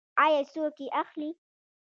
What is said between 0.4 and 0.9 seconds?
څوک یې